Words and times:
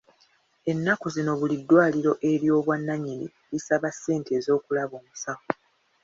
Ennaku 0.71 1.07
zino 1.15 1.31
buli 1.39 1.55
ddwaliro 1.59 2.13
ery'obwannannyini 2.31 3.27
lisaba 3.51 3.89
ssente 3.95 4.33
z'okulaba 4.45 4.93
omusawo. 5.01 5.43